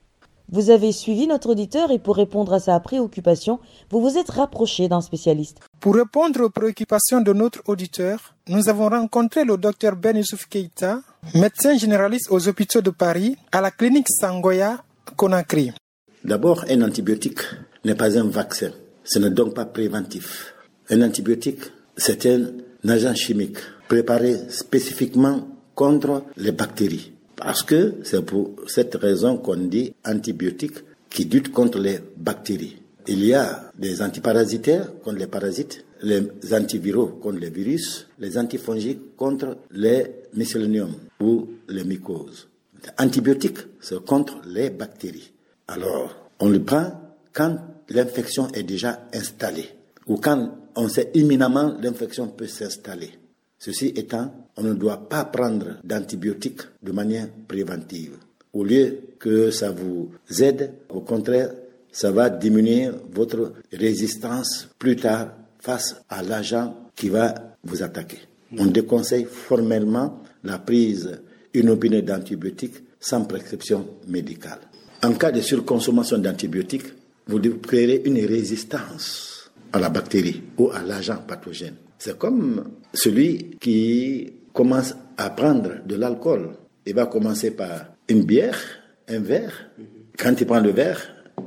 Vous 0.48 0.70
avez 0.70 0.92
suivi 0.92 1.26
notre 1.26 1.50
auditeur 1.50 1.90
et 1.90 1.98
pour 1.98 2.16
répondre 2.16 2.52
à 2.52 2.60
sa 2.60 2.78
préoccupation, 2.78 3.58
vous 3.90 4.00
vous 4.00 4.16
êtes 4.16 4.30
rapproché 4.30 4.88
d'un 4.88 5.00
spécialiste. 5.00 5.60
Pour 5.80 5.96
répondre 5.96 6.40
aux 6.44 6.50
préoccupations 6.50 7.20
de 7.20 7.32
notre 7.32 7.62
auditeur, 7.66 8.34
nous 8.48 8.68
avons 8.68 8.88
rencontré 8.88 9.44
le 9.44 9.56
docteur 9.56 9.96
Ben 9.96 10.16
Youssouf 10.16 10.46
Keita, 10.46 11.00
médecin 11.34 11.76
généraliste 11.76 12.30
aux 12.30 12.48
hôpitaux 12.48 12.80
de 12.80 12.90
Paris, 12.90 13.36
à 13.50 13.60
la 13.60 13.72
clinique 13.72 14.08
Sangoya 14.08 14.84
Conakry. 15.16 15.72
D'abord, 16.24 16.64
un 16.68 16.82
antibiotique 16.82 17.40
n'est 17.86 17.94
pas 17.94 18.18
un 18.18 18.28
vaccin. 18.28 18.70
Ce 19.04 19.18
n'est 19.18 19.30
donc 19.30 19.54
pas 19.54 19.64
préventif. 19.64 20.54
Un 20.90 21.02
antibiotique, 21.02 21.60
c'est 21.96 22.26
un 22.26 22.52
agent 22.88 23.14
chimique 23.14 23.58
préparé 23.88 24.36
spécifiquement 24.50 25.48
contre 25.74 26.24
les 26.36 26.52
bactéries. 26.52 27.12
Parce 27.36 27.62
que 27.62 27.94
c'est 28.02 28.24
pour 28.24 28.56
cette 28.66 28.96
raison 28.96 29.38
qu'on 29.38 29.56
dit 29.56 29.94
antibiotique 30.04 30.78
qui 31.08 31.24
lutte 31.24 31.52
contre 31.52 31.78
les 31.78 31.98
bactéries. 32.16 32.76
Il 33.06 33.24
y 33.24 33.34
a 33.34 33.70
des 33.78 34.02
antiparasitaires 34.02 35.00
contre 35.02 35.18
les 35.18 35.28
parasites, 35.28 35.84
les 36.02 36.28
antiviraux 36.52 37.18
contre 37.22 37.38
les 37.38 37.50
virus, 37.50 38.08
les 38.18 38.36
antifongiques 38.36 39.16
contre 39.16 39.58
les 39.70 40.06
mycélium 40.34 40.92
ou 41.20 41.46
les 41.68 41.84
mycoses. 41.84 42.48
Antibiotique, 42.98 43.58
c'est 43.80 44.04
contre 44.04 44.40
les 44.46 44.70
bactéries. 44.70 45.32
Alors, 45.68 46.30
on 46.40 46.48
le 46.48 46.62
prend 46.62 47.00
quand 47.32 47.58
l'infection 47.88 48.48
est 48.52 48.62
déjà 48.62 49.08
installée 49.12 49.68
ou 50.06 50.16
quand 50.16 50.56
on 50.76 50.88
sait 50.88 51.10
imminemment 51.14 51.76
l'infection 51.80 52.28
peut 52.28 52.46
s'installer. 52.46 53.10
Ceci 53.58 53.92
étant, 53.96 54.32
on 54.56 54.62
ne 54.62 54.74
doit 54.74 55.08
pas 55.08 55.24
prendre 55.24 55.78
d'antibiotiques 55.82 56.62
de 56.82 56.92
manière 56.92 57.28
préventive. 57.48 58.16
Au 58.52 58.64
lieu 58.64 59.00
que 59.18 59.50
ça 59.50 59.70
vous 59.70 60.10
aide, 60.40 60.72
au 60.90 61.00
contraire, 61.00 61.50
ça 61.90 62.10
va 62.10 62.28
diminuer 62.30 62.90
votre 63.12 63.54
résistance 63.72 64.68
plus 64.78 64.96
tard 64.96 65.30
face 65.58 65.96
à 66.08 66.22
l'agent 66.22 66.90
qui 66.94 67.08
va 67.08 67.34
vous 67.64 67.82
attaquer. 67.82 68.18
On 68.56 68.66
déconseille 68.66 69.24
formellement 69.24 70.22
la 70.44 70.58
prise 70.58 71.18
inopinée 71.54 72.02
d'antibiotiques 72.02 72.76
sans 73.00 73.24
prescription 73.24 73.86
médicale. 74.06 74.60
En 75.02 75.14
cas 75.14 75.32
de 75.32 75.40
surconsommation 75.40 76.18
d'antibiotiques, 76.18 76.92
vous 77.26 77.40
créerez 77.58 78.02
une 78.04 78.24
résistance 78.24 79.50
à 79.72 79.80
la 79.80 79.88
bactérie 79.88 80.42
ou 80.58 80.70
à 80.70 80.82
l'agent 80.82 81.18
pathogène. 81.26 81.74
C'est 81.98 82.18
comme 82.18 82.64
celui 82.92 83.56
qui 83.60 84.32
commence 84.52 84.94
à 85.16 85.30
prendre 85.30 85.84
de 85.84 85.96
l'alcool. 85.96 86.50
Il 86.84 86.94
va 86.94 87.06
commencer 87.06 87.50
par 87.50 87.86
une 88.08 88.22
bière, 88.24 88.58
un 89.08 89.20
verre. 89.20 89.70
Quand 90.16 90.34
il 90.40 90.46
prend 90.46 90.60
le 90.60 90.70
verre, 90.70 91.00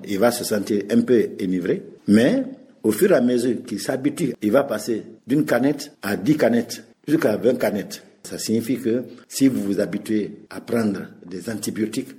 il 0.07 0.19
va 0.19 0.31
se 0.31 0.43
sentir 0.43 0.83
un 0.91 1.01
peu 1.01 1.29
enivré. 1.41 1.83
Mais 2.07 2.43
au 2.83 2.91
fur 2.91 3.11
et 3.11 3.15
à 3.15 3.21
mesure 3.21 3.63
qu'il 3.65 3.79
s'habitue, 3.79 4.33
il 4.41 4.51
va 4.51 4.63
passer 4.63 5.03
d'une 5.25 5.45
canette 5.45 5.93
à 6.01 6.15
dix 6.15 6.37
canettes, 6.37 6.83
jusqu'à 7.07 7.37
20 7.37 7.55
canettes. 7.57 8.03
Ça 8.23 8.37
signifie 8.37 8.77
que 8.77 9.05
si 9.27 9.47
vous 9.47 9.61
vous 9.61 9.79
habituez 9.79 10.39
à 10.49 10.61
prendre 10.61 11.01
des 11.25 11.49
antibiotiques, 11.49 12.09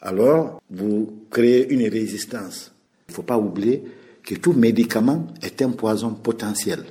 alors 0.00 0.60
vous 0.70 1.26
créez 1.30 1.72
une 1.72 1.86
résistance. 1.88 2.72
Il 3.10 3.12
ne 3.12 3.16
faut 3.16 3.22
pas 3.22 3.38
oublier 3.38 3.82
que 4.22 4.36
tout 4.36 4.52
médicament 4.52 5.26
est 5.42 5.60
un 5.62 5.70
poison 5.70 6.10
potentiel. 6.14 6.84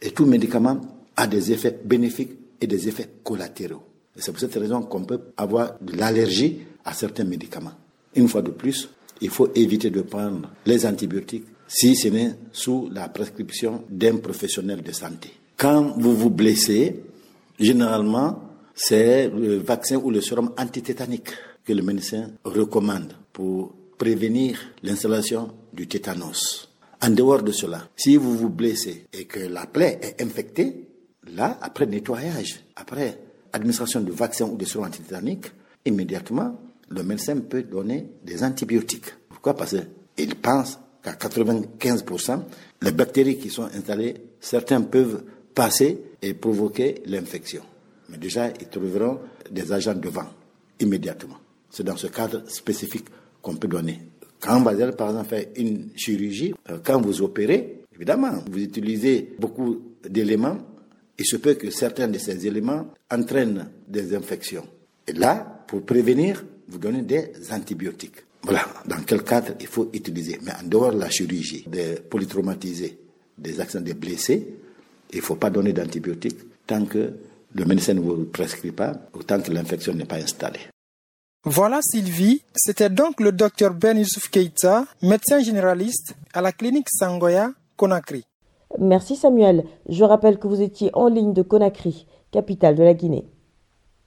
Et 0.00 0.10
tout 0.10 0.24
médicament 0.24 0.80
a 1.14 1.26
des 1.26 1.52
effets 1.52 1.78
bénéfiques 1.84 2.30
et 2.58 2.66
des 2.66 2.88
effets 2.88 3.10
collatéraux. 3.22 3.82
c'est 4.16 4.30
pour 4.30 4.40
cette 4.40 4.54
raison 4.54 4.80
qu'on 4.80 5.04
peut 5.04 5.20
avoir 5.36 5.74
de 5.82 5.94
l'allergie 5.98 6.60
à 6.82 6.94
certains 6.94 7.24
médicaments. 7.24 7.74
Une 8.14 8.26
fois 8.26 8.40
de 8.40 8.52
plus, 8.52 8.88
il 9.20 9.28
faut 9.28 9.50
éviter 9.54 9.90
de 9.90 10.00
prendre 10.00 10.50
les 10.64 10.86
antibiotiques 10.86 11.44
si 11.68 11.94
ce 11.94 12.08
n'est 12.08 12.34
sous 12.52 12.88
la 12.90 13.10
prescription 13.10 13.84
d'un 13.90 14.16
professionnel 14.16 14.82
de 14.82 14.92
santé. 14.92 15.30
Quand 15.58 15.98
vous 15.98 16.16
vous 16.16 16.30
blessez, 16.30 17.02
généralement, 17.60 18.42
c'est 18.74 19.28
le 19.28 19.56
vaccin 19.56 19.96
ou 19.96 20.10
le 20.10 20.22
sérum 20.22 20.52
antitétanique 20.56 21.28
que 21.66 21.74
le 21.74 21.82
médecin 21.82 22.30
recommande 22.44 23.12
pour 23.34 23.74
prévenir 23.98 24.58
l'installation 24.82 25.48
du 25.76 25.86
tétanos. 25.86 26.68
En 27.02 27.10
dehors 27.10 27.42
de 27.42 27.52
cela, 27.52 27.88
si 27.94 28.16
vous 28.16 28.36
vous 28.36 28.48
blessez 28.48 29.06
et 29.12 29.26
que 29.26 29.40
la 29.40 29.66
plaie 29.66 29.98
est 30.02 30.22
infectée, 30.22 30.88
là, 31.34 31.58
après 31.60 31.86
nettoyage, 31.86 32.64
après 32.74 33.18
administration 33.52 34.00
de 34.00 34.12
vaccin 34.12 34.46
ou 34.46 34.56
de 34.56 34.64
sérum 34.64 34.86
antitétanique, 34.86 35.46
immédiatement, 35.84 36.58
le 36.88 37.02
médecin 37.02 37.38
peut 37.40 37.62
donner 37.62 38.06
des 38.24 38.42
antibiotiques. 38.42 39.12
Pourquoi? 39.28 39.54
Parce 39.54 39.76
qu'il 40.16 40.34
pense 40.36 40.78
qu'à 41.02 41.12
95%, 41.12 42.42
les 42.82 42.92
bactéries 42.92 43.38
qui 43.38 43.50
sont 43.50 43.64
installées, 43.64 44.14
certains 44.40 44.80
peuvent 44.80 45.22
passer 45.54 46.00
et 46.22 46.34
provoquer 46.34 47.02
l'infection. 47.06 47.62
Mais 48.08 48.18
déjà, 48.18 48.48
ils 48.60 48.68
trouveront 48.68 49.20
des 49.50 49.72
agents 49.72 49.94
de 49.94 50.08
vent 50.08 50.28
immédiatement. 50.80 51.36
C'est 51.70 51.84
dans 51.84 51.96
ce 51.96 52.06
cadre 52.06 52.48
spécifique 52.48 53.06
qu'on 53.42 53.56
peut 53.56 53.68
donner. 53.68 54.00
Quand 54.40 54.60
vous 54.60 54.68
allez, 54.68 54.92
par 54.92 55.10
exemple, 55.10 55.28
faire 55.28 55.46
une 55.56 55.88
chirurgie, 55.96 56.54
euh, 56.70 56.78
quand 56.84 57.00
vous 57.00 57.22
opérez, 57.22 57.82
évidemment, 57.94 58.32
vous 58.50 58.58
utilisez 58.58 59.34
beaucoup 59.38 59.80
d'éléments. 60.08 60.58
Il 61.18 61.24
se 61.24 61.36
peut 61.36 61.54
que 61.54 61.70
certains 61.70 62.08
de 62.08 62.18
ces 62.18 62.46
éléments 62.46 62.88
entraînent 63.10 63.70
des 63.88 64.14
infections. 64.14 64.66
Et 65.06 65.12
là, 65.12 65.64
pour 65.66 65.82
prévenir, 65.82 66.44
vous 66.68 66.78
donnez 66.78 67.02
des 67.02 67.32
antibiotiques. 67.50 68.24
Voilà 68.42 68.66
dans 68.86 69.02
quel 69.04 69.22
cadre 69.22 69.54
il 69.60 69.66
faut 69.66 69.90
utiliser. 69.92 70.38
Mais 70.42 70.52
en 70.52 70.66
dehors 70.66 70.92
de 70.92 71.00
la 71.00 71.10
chirurgie, 71.10 71.64
des 71.66 71.96
polytraumatisés, 72.08 72.98
des 73.36 73.60
accidents, 73.60 73.82
des 73.82 73.94
blessés, 73.94 74.46
il 75.12 75.16
ne 75.16 75.22
faut 75.22 75.36
pas 75.36 75.50
donner 75.50 75.72
d'antibiotiques 75.72 76.38
tant 76.66 76.84
que 76.84 77.12
le 77.54 77.64
médecin 77.64 77.94
ne 77.94 78.00
vous 78.00 78.24
prescrit 78.26 78.72
pas 78.72 78.92
ou 79.14 79.22
tant 79.22 79.40
que 79.40 79.50
l'infection 79.50 79.94
n'est 79.94 80.04
pas 80.04 80.16
installée. 80.16 80.60
Voilà 81.48 81.78
Sylvie, 81.80 82.42
c'était 82.56 82.90
donc 82.90 83.20
le 83.20 83.30
docteur 83.30 83.72
Ben 83.72 83.96
Youssouf 83.96 84.30
Keita, 84.30 84.84
médecin 85.00 85.38
généraliste 85.38 86.16
à 86.34 86.40
la 86.40 86.50
clinique 86.50 86.88
Sangoya, 86.90 87.50
Conakry. 87.76 88.24
Merci 88.80 89.14
Samuel. 89.14 89.64
Je 89.88 90.02
rappelle 90.02 90.40
que 90.40 90.48
vous 90.48 90.60
étiez 90.60 90.90
en 90.92 91.06
ligne 91.06 91.32
de 91.32 91.42
Conakry, 91.42 92.08
capitale 92.32 92.74
de 92.74 92.82
la 92.82 92.94
Guinée. 92.94 93.28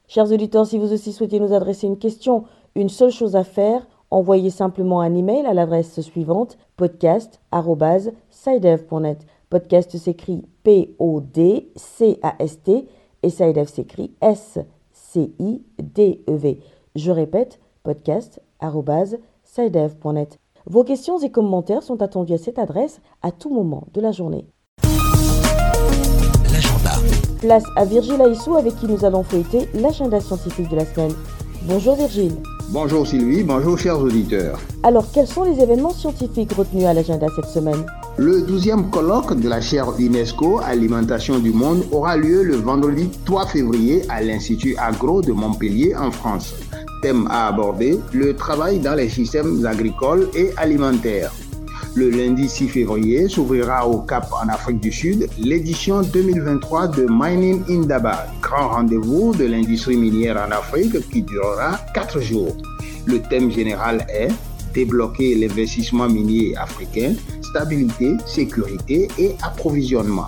Chers 0.10 0.30
auditeurs, 0.34 0.66
si 0.66 0.78
vous 0.78 0.92
aussi 0.92 1.14
souhaitez 1.14 1.40
nous 1.40 1.54
adresser 1.54 1.88
une 1.88 1.98
question, 1.98 2.44
une 2.76 2.90
seule 2.90 3.12
chose 3.12 3.38
à 3.38 3.46
faire, 3.46 3.88
envoyez 4.12 4.50
simplement 4.50 5.00
un 5.00 5.16
email 5.16 5.46
à 5.46 5.54
l'adresse 5.54 6.02
suivante 6.02 6.58
podcast@sidev.net. 6.76 9.26
Podcast 9.50 9.98
s'écrit 9.98 10.44
P-O-D-C-A-S-T 10.64 11.70
et 13.24 13.30
SIDEV 13.30 13.70
s'écrit 13.70 14.12
S-C-I-D-E-V. 14.20 16.60
Je 16.96 17.12
répète, 17.12 17.60
podcast.sidev.net. 17.84 20.40
Vos 20.66 20.84
questions 20.84 21.20
et 21.20 21.32
commentaires 21.32 21.84
sont 21.84 22.02
attendus 22.02 22.34
à 22.34 22.38
cette 22.38 22.60
adresse 22.60 23.00
à 23.22 23.32
tout 23.32 23.54
moment 23.54 23.88
de 23.94 24.02
la 24.02 24.12
journée. 24.12 24.46
L'agenda. 26.52 26.92
Place 27.42 27.64
à 27.76 27.86
Virgile 27.86 28.22
Aissou 28.22 28.56
avec 28.56 28.76
qui 28.76 28.88
nous 28.88 29.06
allons 29.06 29.24
feuilleter 29.24 29.70
l'agenda 29.74 30.20
scientifique 30.20 30.70
de 30.70 30.76
la 30.76 30.86
semaine. 30.86 31.14
Bonjour 31.64 31.96
Virgile. 31.96 32.36
Bonjour 32.72 33.06
Sylvie, 33.06 33.44
bonjour 33.44 33.78
chers 33.78 34.00
auditeurs. 34.00 34.60
Alors, 34.84 35.12
quels 35.12 35.28
sont 35.28 35.44
les 35.44 35.60
événements 35.60 35.92
scientifiques 35.92 36.54
retenus 36.54 36.86
à 36.86 36.94
l'agenda 36.94 37.28
cette 37.36 37.50
semaine? 37.50 37.86
Le 38.18 38.42
12e 38.42 38.90
colloque 38.90 39.40
de 39.40 39.48
la 39.48 39.62
chaire 39.62 39.94
UNESCO 39.98 40.60
Alimentation 40.60 41.40
du 41.40 41.52
Monde 41.52 41.84
aura 41.92 42.18
lieu 42.18 42.44
le 42.44 42.56
vendredi 42.56 43.10
3 43.26 43.48
février 43.48 44.04
à 44.10 44.22
l'Institut 44.22 44.76
Agro 44.78 45.22
de 45.22 45.32
Montpellier 45.32 45.96
en 45.96 46.12
France. 46.12 46.54
Thème 47.02 47.28
à 47.30 47.48
aborder, 47.48 48.00
le 48.14 48.36
travail 48.36 48.80
dans 48.80 48.96
les 48.96 49.10
systèmes 49.10 49.66
agricoles 49.66 50.30
et 50.36 50.52
alimentaires. 50.58 51.32
Le 51.96 52.10
lundi 52.10 52.48
6 52.48 52.68
février 52.68 53.28
s'ouvrira 53.28 53.88
au 53.88 54.00
Cap 54.00 54.30
en 54.32 54.48
Afrique 54.50 54.80
du 54.80 54.92
Sud 54.92 55.28
l'édition 55.40 56.02
2023 56.02 56.88
de 56.90 57.08
Mining 57.10 57.64
in 57.70 57.82
Daba, 57.88 58.28
grand 58.42 58.70
rendez-vous 58.70 59.34
de 59.34 59.46
l'industrie 59.46 59.98
minière 59.98 60.38
en 60.38 60.52
Afrique 60.52 61.10
qui 61.10 61.24
durera 61.24 61.80
4 61.94 62.20
jours. 62.22 62.56
Le 63.06 63.20
thème 63.22 63.50
général 63.50 64.06
est 64.10 64.30
débloquer 64.74 65.36
l'investissement 65.36 66.08
minier 66.08 66.56
africain, 66.58 67.14
stabilité, 67.42 68.14
sécurité 68.26 69.08
et 69.18 69.36
approvisionnement. 69.42 70.28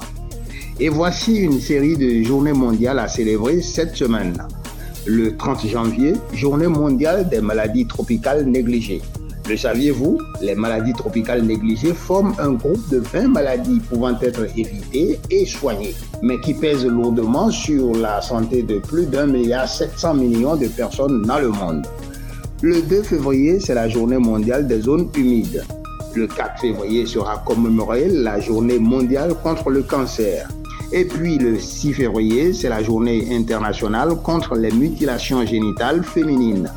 Et 0.79 0.89
voici 0.89 1.35
une 1.35 1.59
série 1.59 1.95
de 1.95 2.23
journées 2.23 2.53
mondiales 2.53 2.99
à 2.99 3.07
célébrer 3.07 3.61
cette 3.61 3.95
semaine. 3.95 4.35
Le 5.07 5.35
30 5.35 5.65
janvier, 5.65 6.13
journée 6.31 6.67
mondiale 6.67 7.27
des 7.27 7.41
maladies 7.41 7.87
tropicales 7.87 8.45
négligées. 8.45 9.01
Le 9.49 9.57
saviez-vous? 9.57 10.19
Les 10.41 10.53
maladies 10.53 10.93
tropicales 10.93 11.41
négligées 11.41 11.95
forment 11.95 12.35
un 12.37 12.51
groupe 12.51 12.87
de 12.89 12.99
20 12.99 13.29
maladies 13.29 13.79
pouvant 13.79 14.15
être 14.21 14.43
évitées 14.55 15.19
et 15.31 15.47
soignées, 15.47 15.95
mais 16.21 16.39
qui 16.41 16.53
pèsent 16.53 16.85
lourdement 16.85 17.49
sur 17.49 17.95
la 17.95 18.21
santé 18.21 18.61
de 18.61 18.77
plus 18.77 19.07
d'un 19.07 19.25
milliard 19.25 19.67
700 19.67 20.13
millions 20.13 20.55
de 20.55 20.67
personnes 20.67 21.23
dans 21.23 21.39
le 21.39 21.49
monde. 21.49 21.87
Le 22.61 22.83
2 22.83 23.01
février, 23.01 23.59
c'est 23.59 23.73
la 23.73 23.89
journée 23.89 24.19
mondiale 24.19 24.67
des 24.67 24.81
zones 24.81 25.09
humides. 25.17 25.63
Le 26.13 26.27
4 26.27 26.61
février 26.61 27.07
sera 27.07 27.41
commémorée 27.43 28.07
la 28.07 28.39
journée 28.39 28.77
mondiale 28.77 29.33
contre 29.41 29.71
le 29.71 29.81
cancer. 29.81 30.47
Et 30.93 31.05
puis 31.05 31.37
le 31.37 31.57
6 31.57 31.93
février, 31.93 32.53
c'est 32.53 32.67
la 32.67 32.83
journée 32.83 33.27
internationale 33.31 34.15
contre 34.21 34.55
les 34.55 34.71
mutilations 34.71 35.45
génitales 35.45 36.03
féminines. 36.03 36.69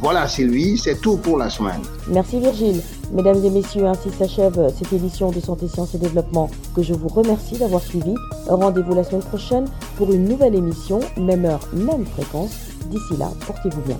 Voilà 0.00 0.26
Sylvie, 0.26 0.78
c'est 0.78 1.00
tout 1.00 1.16
pour 1.16 1.36
la 1.36 1.50
semaine. 1.50 1.82
Merci 2.08 2.38
Virgile. 2.38 2.80
Mesdames 3.12 3.44
et 3.44 3.50
messieurs, 3.50 3.86
ainsi 3.86 4.10
s'achève 4.10 4.72
cette 4.78 4.92
édition 4.92 5.30
de 5.30 5.40
Santé, 5.40 5.66
Sciences 5.68 5.94
et 5.94 5.98
Développement 5.98 6.48
que 6.74 6.82
je 6.82 6.94
vous 6.94 7.08
remercie 7.08 7.58
d'avoir 7.58 7.82
suivi. 7.82 8.14
Rendez-vous 8.48 8.94
la 8.94 9.04
semaine 9.04 9.22
prochaine 9.22 9.64
pour 9.96 10.12
une 10.12 10.28
nouvelle 10.28 10.54
émission, 10.54 11.00
même 11.18 11.44
heure, 11.44 11.60
même 11.74 12.06
fréquence. 12.06 12.52
D'ici 12.90 13.16
là, 13.18 13.30
portez-vous 13.46 13.82
bien. 13.82 13.98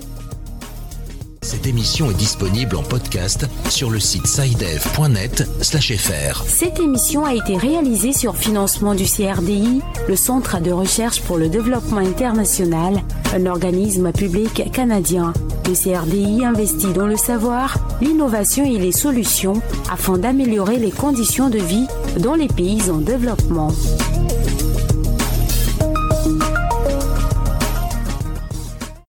Cette 1.48 1.66
émission 1.66 2.10
est 2.10 2.14
disponible 2.14 2.76
en 2.76 2.82
podcast 2.82 3.46
sur 3.70 3.88
le 3.88 3.98
site 3.98 4.26
sidev.net/fr. 4.26 6.44
Cette 6.46 6.78
émission 6.78 7.24
a 7.24 7.32
été 7.32 7.56
réalisée 7.56 8.12
sur 8.12 8.36
financement 8.36 8.94
du 8.94 9.04
CRDI, 9.04 9.80
le 10.06 10.14
Centre 10.14 10.60
de 10.60 10.70
recherche 10.70 11.22
pour 11.22 11.38
le 11.38 11.48
développement 11.48 12.00
international, 12.00 13.02
un 13.34 13.46
organisme 13.46 14.12
public 14.12 14.70
canadien. 14.72 15.32
Le 15.66 15.72
CRDI 15.72 16.44
investit 16.44 16.92
dans 16.92 17.06
le 17.06 17.16
savoir, 17.16 17.78
l'innovation 18.02 18.66
et 18.66 18.78
les 18.78 18.92
solutions 18.92 19.62
afin 19.90 20.18
d'améliorer 20.18 20.76
les 20.76 20.90
conditions 20.90 21.48
de 21.48 21.60
vie 21.60 21.86
dans 22.18 22.34
les 22.34 22.48
pays 22.48 22.90
en 22.90 22.98
développement. 22.98 23.72